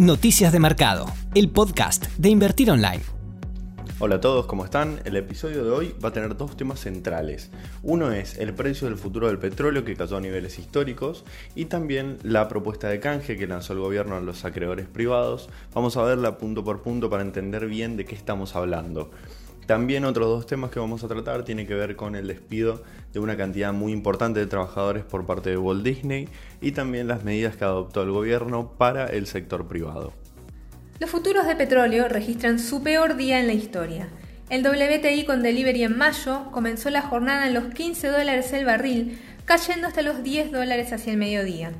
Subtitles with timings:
[0.00, 1.04] Noticias de Mercado,
[1.34, 3.02] el podcast de Invertir Online.
[3.98, 4.98] Hola a todos, ¿cómo están?
[5.04, 7.50] El episodio de hoy va a tener dos temas centrales.
[7.82, 12.16] Uno es el precio del futuro del petróleo que cayó a niveles históricos y también
[12.22, 15.50] la propuesta de canje que lanzó el gobierno a los acreedores privados.
[15.74, 19.10] Vamos a verla punto por punto para entender bien de qué estamos hablando.
[19.70, 22.82] También otros dos temas que vamos a tratar tienen que ver con el despido
[23.12, 26.28] de una cantidad muy importante de trabajadores por parte de Walt Disney
[26.60, 30.12] y también las medidas que adoptó el gobierno para el sector privado.
[30.98, 34.08] Los futuros de petróleo registran su peor día en la historia.
[34.48, 39.20] El WTI con delivery en mayo comenzó la jornada en los 15 dólares el barril,
[39.44, 41.70] cayendo hasta los 10 dólares hacia el mediodía.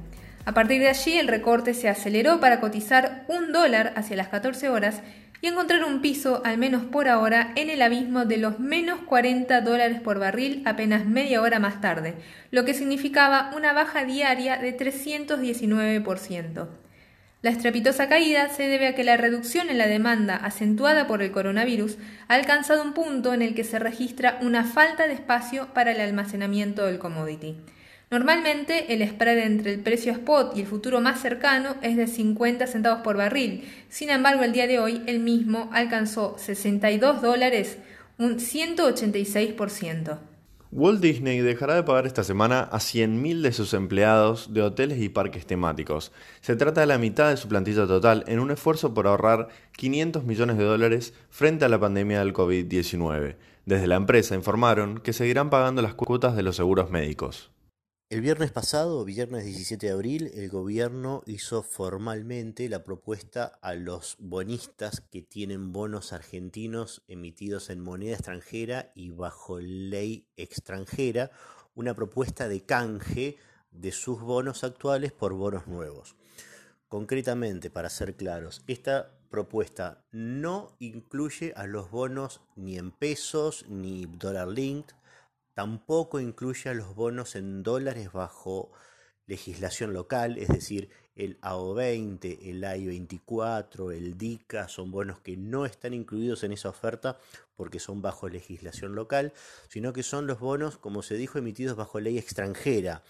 [0.44, 4.68] A partir de allí el recorte se aceleró para cotizar un dólar hacia las 14
[4.68, 5.02] horas
[5.40, 9.60] y encontrar un piso, al menos por ahora, en el abismo de los menos 40
[9.62, 12.14] dólares por barril apenas media hora más tarde,
[12.50, 16.68] lo que significaba una baja diaria de 319%.
[17.42, 21.30] La estrepitosa caída se debe a que la reducción en la demanda acentuada por el
[21.30, 21.96] coronavirus
[22.28, 26.00] ha alcanzado un punto en el que se registra una falta de espacio para el
[26.02, 27.56] almacenamiento del commodity.
[28.10, 32.66] Normalmente el spread entre el precio spot y el futuro más cercano es de 50
[32.66, 33.70] centavos por barril.
[33.88, 37.78] Sin embargo, el día de hoy el mismo alcanzó 62 dólares,
[38.18, 40.18] un 186%.
[40.72, 45.08] Walt Disney dejará de pagar esta semana a 100.000 de sus empleados de hoteles y
[45.08, 46.10] parques temáticos.
[46.40, 50.24] Se trata de la mitad de su plantilla total en un esfuerzo por ahorrar 500
[50.24, 53.36] millones de dólares frente a la pandemia del COVID-19.
[53.66, 57.52] Desde la empresa informaron que seguirán pagando las cuotas de los seguros médicos.
[58.10, 64.16] El viernes pasado, viernes 17 de abril, el gobierno hizo formalmente la propuesta a los
[64.18, 71.30] bonistas que tienen bonos argentinos emitidos en moneda extranjera y bajo ley extranjera,
[71.76, 73.36] una propuesta de canje
[73.70, 76.16] de sus bonos actuales por bonos nuevos.
[76.88, 84.06] Concretamente, para ser claros, esta propuesta no incluye a los bonos ni en pesos ni
[84.06, 84.96] dólar linked,
[85.60, 88.72] Tampoco incluye los bonos en dólares bajo
[89.26, 95.92] legislación local, es decir, el AO20, el AI24, el DICA, son bonos que no están
[95.92, 97.18] incluidos en esa oferta
[97.56, 99.34] porque son bajo legislación local,
[99.68, 103.02] sino que son los bonos, como se dijo, emitidos bajo ley extranjera.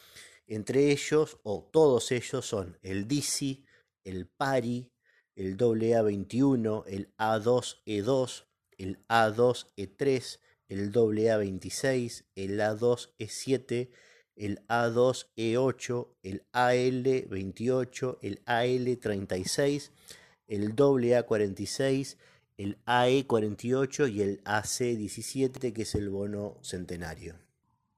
[0.49, 3.65] Entre ellos, o todos ellos, son el DICI,
[4.03, 4.91] el PARI,
[5.37, 8.47] el AA21, el A2E2,
[8.77, 10.41] el A2E3,
[10.71, 13.91] el AA26, el A2E7,
[14.37, 19.91] el A2E8, el AL28, el AL36,
[20.47, 22.17] el AA46,
[22.57, 27.35] el AE48 y el AC17, que es el bono centenario.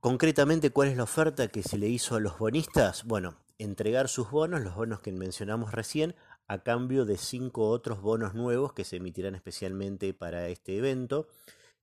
[0.00, 3.04] Concretamente, ¿cuál es la oferta que se le hizo a los bonistas?
[3.04, 6.15] Bueno, entregar sus bonos, los bonos que mencionamos recién,
[6.49, 11.28] a cambio de cinco otros bonos nuevos que se emitirán especialmente para este evento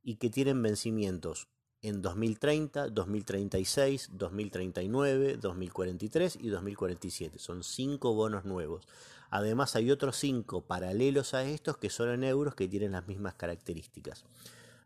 [0.04, 1.48] y que tienen vencimientos
[1.82, 7.40] en 2030, 2036, 2039, 2043 y 2047.
[7.40, 8.86] Son cinco bonos nuevos.
[9.30, 13.36] Además hay otros cinco paralelos a estos que son en euros que tienen las mismas
[13.36, 14.26] características.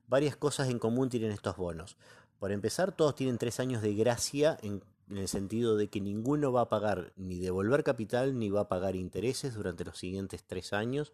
[0.08, 1.98] Varias cosas en común tienen estos bonos.
[2.40, 6.52] Por empezar, todos tienen tres años de gracia en, en el sentido de que ninguno
[6.52, 10.74] va a pagar ni devolver capital ni va a pagar intereses durante los siguientes tres
[10.74, 11.14] años.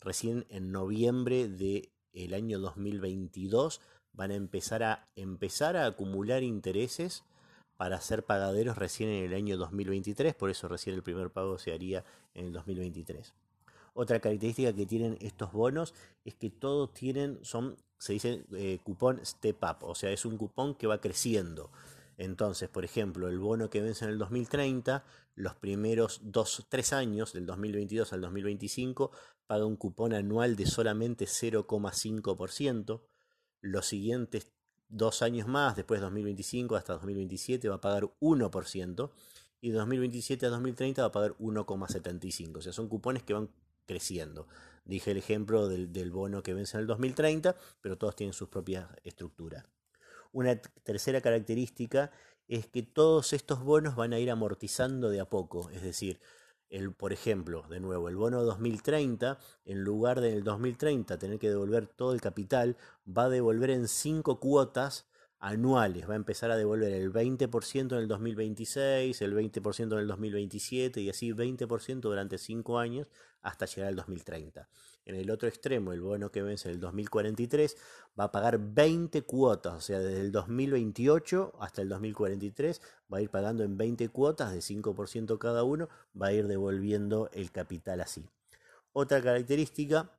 [0.00, 3.80] Recién en noviembre de el año 2022
[4.12, 7.24] van a empezar a empezar a acumular intereses
[7.76, 11.72] para ser pagaderos recién en el año 2023, por eso recién el primer pago se
[11.72, 12.04] haría
[12.34, 13.32] en el 2023.
[13.94, 15.94] Otra característica que tienen estos bonos
[16.24, 20.36] es que todos tienen, son, se dice eh, cupón step up, o sea, es un
[20.36, 21.70] cupón que va creciendo.
[22.20, 27.32] Entonces, por ejemplo, el bono que vence en el 2030, los primeros dos, tres años,
[27.32, 29.10] del 2022 al 2025,
[29.46, 33.00] paga un cupón anual de solamente 0,5%.
[33.62, 34.52] Los siguientes
[34.90, 39.10] dos años más, después de 2025 hasta 2027, va a pagar 1%.
[39.62, 42.58] Y de 2027 a 2030 va a pagar 1,75%.
[42.58, 43.48] O sea, son cupones que van
[43.86, 44.46] creciendo.
[44.84, 48.50] Dije el ejemplo del, del bono que vence en el 2030, pero todos tienen sus
[48.50, 49.64] propias estructuras.
[50.32, 52.10] Una tercera característica
[52.48, 56.20] es que todos estos bonos van a ir amortizando de a poco, es decir,
[56.68, 61.86] el, por ejemplo, de nuevo, el bono 2030, en lugar del 2030 tener que devolver
[61.88, 65.09] todo el capital, va a devolver en cinco cuotas
[65.40, 66.08] anuales.
[66.08, 71.00] Va a empezar a devolver el 20% en el 2026, el 20% en el 2027
[71.00, 73.08] y así 20% durante 5 años
[73.42, 74.68] hasta llegar al 2030.
[75.06, 77.76] En el otro extremo, el bono que vence en el 2043
[78.18, 82.80] va a pagar 20 cuotas, o sea, desde el 2028 hasta el 2043
[83.12, 85.88] va a ir pagando en 20 cuotas de 5% cada uno,
[86.20, 88.28] va a ir devolviendo el capital así.
[88.92, 90.10] Otra característica,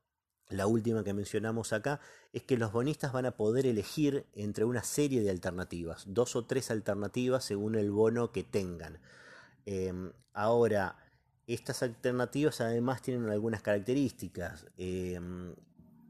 [0.52, 2.00] la última que mencionamos acá,
[2.32, 6.44] es que los bonistas van a poder elegir entre una serie de alternativas, dos o
[6.46, 8.98] tres alternativas según el bono que tengan.
[9.66, 10.96] Em, ahora,
[11.46, 14.66] estas alternativas además tienen algunas características.
[14.76, 15.54] Em,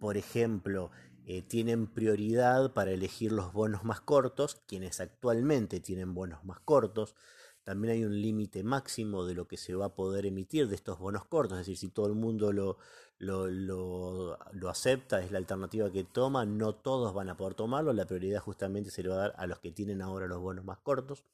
[0.01, 0.91] por ejemplo,
[1.27, 7.15] eh, tienen prioridad para elegir los bonos más cortos, quienes actualmente tienen bonos más cortos.
[7.65, 10.99] También hay un límite máximo de lo que se va a poder emitir de estos
[10.99, 12.79] bonos cortos, es decir, si todo el mundo lo,
[13.19, 18.07] lo, lo, acepta, es la alternativa que toma, no todos van a poder tomarlo, la
[18.07, 20.79] prioridad justamente se le va a dar a los que tienen ahora los bonos más
[20.79, 21.25] cortos.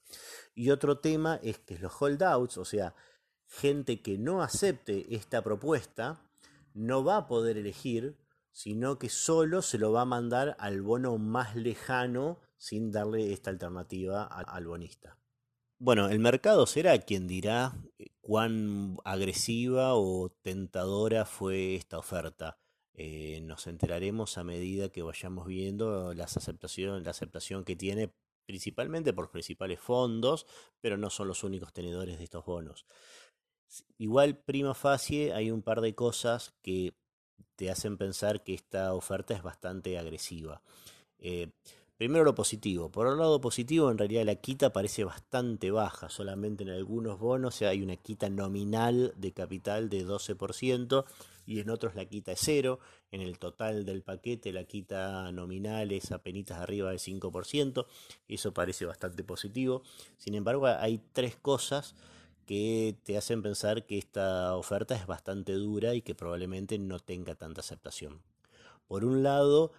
[0.54, 2.94] Y otro tema es que los holdouts, o sea,
[3.46, 6.20] gente que no acepte esta propuesta,
[6.74, 8.18] no va a poder elegir,
[8.52, 13.50] sino que solo se lo va a mandar al bono más lejano sin darle esta
[13.50, 15.17] alternativa al bonista.
[15.80, 22.58] Bueno, el mercado será quien dirá eh, cuán agresiva o tentadora fue esta oferta.
[22.94, 28.12] Eh, nos enteraremos a medida que vayamos viendo aceptación, la aceptación que tiene
[28.44, 30.46] principalmente por principales fondos,
[30.80, 32.84] pero no son los únicos tenedores de estos bonos.
[33.98, 36.94] Igual, prima facie, hay un par de cosas que
[37.54, 40.62] te hacen pensar que esta oferta es bastante agresiva.
[41.18, 41.52] Eh,
[41.98, 42.92] Primero lo positivo.
[42.92, 46.08] Por el lado positivo, en realidad la quita parece bastante baja.
[46.08, 51.04] Solamente en algunos bonos hay una quita nominal de capital de 12%
[51.44, 52.78] y en otros la quita es cero.
[53.10, 57.86] En el total del paquete la quita nominal es apenas arriba del 5%.
[58.28, 59.82] Eso parece bastante positivo.
[60.18, 61.96] Sin embargo, hay tres cosas
[62.46, 67.34] que te hacen pensar que esta oferta es bastante dura y que probablemente no tenga
[67.34, 68.22] tanta aceptación.
[68.86, 69.72] Por un lado,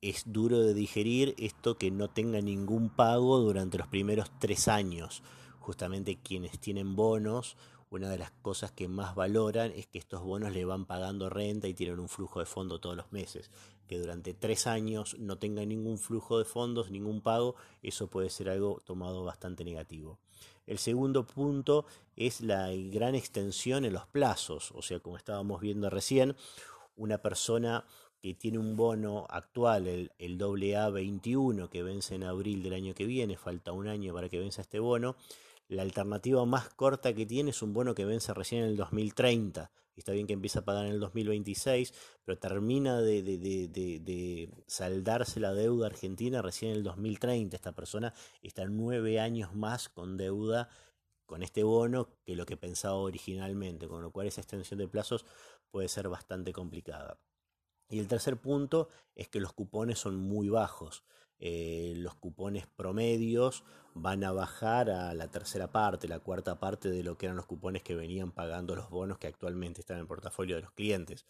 [0.00, 5.22] es duro de digerir esto que no tenga ningún pago durante los primeros tres años.
[5.58, 7.56] Justamente quienes tienen bonos,
[7.90, 11.68] una de las cosas que más valoran es que estos bonos le van pagando renta
[11.68, 13.50] y tienen un flujo de fondo todos los meses.
[13.86, 18.50] Que durante tres años no tenga ningún flujo de fondos, ningún pago, eso puede ser
[18.50, 20.18] algo tomado bastante negativo.
[20.66, 25.88] El segundo punto es la gran extensión en los plazos, o sea, como estábamos viendo
[25.88, 26.36] recién,
[26.94, 27.86] una persona
[28.20, 33.06] que tiene un bono actual, el, el AA21, que vence en abril del año que
[33.06, 35.16] viene, falta un año para que venza este bono,
[35.68, 39.70] la alternativa más corta que tiene es un bono que vence recién en el 2030.
[39.96, 41.92] Está bien que empieza a pagar en el 2026,
[42.24, 47.56] pero termina de, de, de, de, saldarse la deuda argentina recién en el 2030.
[47.56, 50.68] Esta persona está nueve años más con deuda
[51.26, 55.26] con este bono que lo que pensaba originalmente, con lo cual esa extensión de plazos
[55.70, 57.18] puede ser bastante complicada.
[57.88, 61.04] Y el tercer punto es que los cupones son muy bajos.
[61.40, 63.64] Eh, los cupones promedios
[63.94, 67.46] van a bajar a la tercera parte, la cuarta parte de lo que eran los
[67.46, 71.26] cupones que venían pagando los bonos que actualmente están en el portafolio de los clientes.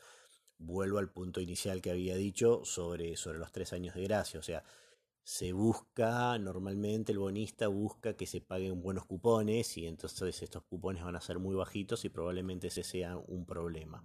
[0.59, 4.41] Vuelvo al punto inicial que había dicho sobre, sobre los tres años de gracia.
[4.41, 4.65] O sea,
[5.23, 11.05] se busca, normalmente el bonista busca que se paguen buenos cupones y entonces estos cupones
[11.05, 14.03] van a ser muy bajitos y probablemente ese sea un problema.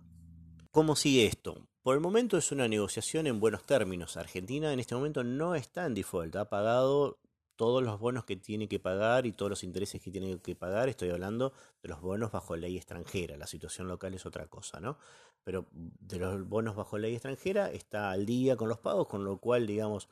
[0.69, 1.69] ¿Cómo sigue esto?
[1.83, 4.15] Por el momento es una negociación en buenos términos.
[4.15, 7.19] Argentina en este momento no está en default, ha pagado
[7.57, 10.87] todos los bonos que tiene que pagar y todos los intereses que tiene que pagar.
[10.87, 11.51] Estoy hablando
[11.81, 13.35] de los bonos bajo ley extranjera.
[13.35, 14.97] La situación local es otra cosa, ¿no?
[15.43, 19.39] Pero de los bonos bajo ley extranjera está al día con los pagos, con lo
[19.39, 20.07] cual, digamos,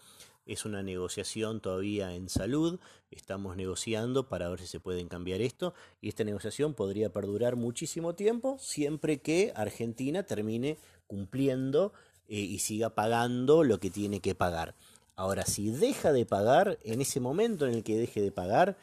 [0.45, 2.79] es una negociación todavía en salud,
[3.11, 8.15] estamos negociando para ver si se pueden cambiar esto y esta negociación podría perdurar muchísimo
[8.15, 10.77] tiempo siempre que Argentina termine
[11.11, 11.91] cumpliendo
[12.29, 14.75] eh, y siga pagando lo que tiene que pagar.
[15.17, 18.77] Ahora, si deja de pagar, en ese momento en el que deje de pagar,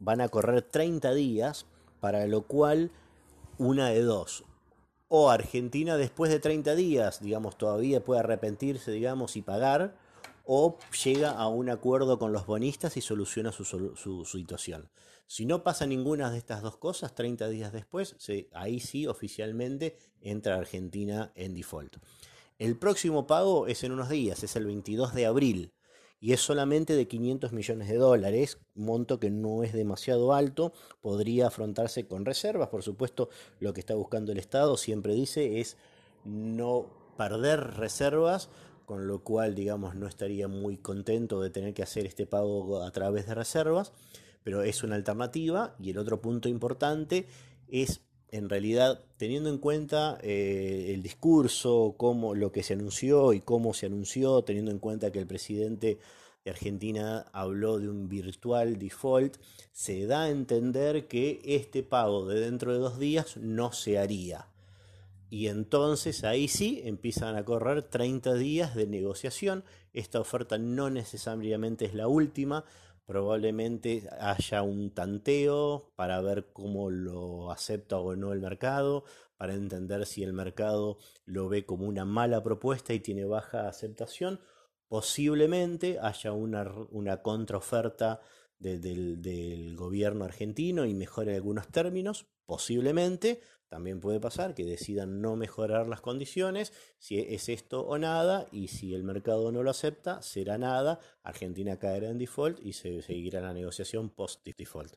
[0.00, 1.66] van a correr 30 días,
[2.00, 2.90] para lo cual
[3.58, 4.42] una de dos.
[5.06, 9.94] O Argentina después de 30 días, digamos, todavía puede arrepentirse, digamos, y pagar,
[10.44, 14.90] o llega a un acuerdo con los bonistas y soluciona su, situación.
[15.26, 18.16] Si no pasa ninguna de estas dos cosas, 30 días después,
[18.52, 21.96] ahí sí oficialmente entra Argentina en default.
[22.58, 25.72] El próximo pago es en unos días, es el 22 de abril
[26.20, 31.48] y es solamente de 500 millones de dólares, monto que no es demasiado alto, podría
[31.48, 35.76] afrontarse con reservas, por supuesto lo que está buscando el Estado siempre dice es
[36.24, 38.50] no perder reservas
[38.92, 42.90] con lo cual, digamos, no estaría muy contento de tener que hacer este pago a
[42.90, 43.90] través de reservas,
[44.42, 45.74] pero es una alternativa.
[45.80, 47.24] Y el otro punto importante
[47.68, 53.40] es, en realidad, teniendo en cuenta eh, el discurso, cómo, lo que se anunció y
[53.40, 55.98] cómo se anunció, teniendo en cuenta que el presidente
[56.44, 59.38] de Argentina habló de un virtual default,
[59.72, 64.51] se da a entender que este pago de dentro de dos días no se haría.
[65.32, 69.64] Y entonces ahí sí empiezan a correr 30 días de negociación.
[69.94, 72.66] Esta oferta no necesariamente es la última,
[73.06, 79.04] probablemente haya un tanteo para ver cómo lo acepta o no el mercado,
[79.38, 84.38] para entender si el mercado lo ve como una mala propuesta y tiene baja aceptación.
[84.86, 88.20] Posiblemente haya una, una contraoferta
[88.58, 93.40] del, del gobierno argentino y mejore algunos términos, posiblemente,
[93.72, 98.68] también puede pasar que decidan no mejorar las condiciones, si es esto o nada, y
[98.68, 103.40] si el mercado no lo acepta, será nada, Argentina caerá en default y se seguirá
[103.40, 104.96] la negociación post-default.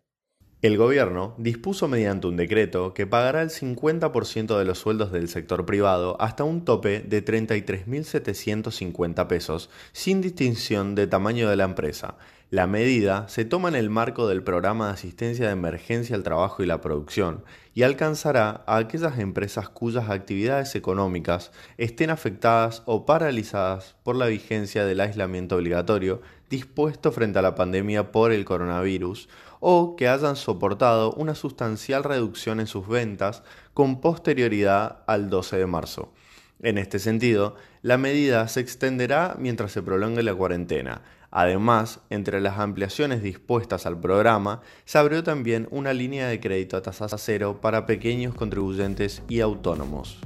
[0.61, 5.65] El gobierno dispuso mediante un decreto que pagará el 50% de los sueldos del sector
[5.65, 12.17] privado hasta un tope de 33.750 pesos, sin distinción de tamaño de la empresa,
[12.51, 16.61] la medida se toma en el marco del programa de asistencia de emergencia al trabajo
[16.61, 23.95] y la producción y alcanzará a aquellas empresas cuyas actividades económicas estén afectadas o paralizadas
[24.03, 29.27] por la vigencia del aislamiento obligatorio dispuesto frente a la pandemia por el coronavirus
[29.59, 33.41] o que hayan soportado una sustancial reducción en sus ventas
[33.73, 36.13] con posterioridad al 12 de marzo.
[36.61, 41.01] En este sentido, la medida se extenderá mientras se prolongue la cuarentena,
[41.37, 46.81] Además, entre las ampliaciones dispuestas al programa, se abrió también una línea de crédito a
[46.81, 50.17] tasa cero para pequeños contribuyentes y autónomos.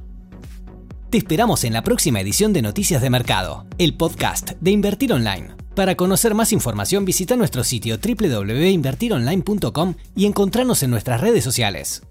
[1.10, 5.56] Te esperamos en la próxima edición de Noticias de Mercado, el podcast de Invertir Online.
[5.74, 12.04] Para conocer más información visita nuestro sitio www.invertironline.com y encontrarnos en nuestras redes sociales.